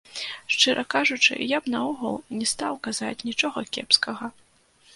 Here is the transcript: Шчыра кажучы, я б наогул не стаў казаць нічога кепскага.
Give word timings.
Шчыра 0.53 0.83
кажучы, 0.93 1.37
я 1.51 1.59
б 1.65 1.73
наогул 1.75 2.15
не 2.39 2.49
стаў 2.55 2.81
казаць 2.89 3.25
нічога 3.29 3.67
кепскага. 3.77 4.35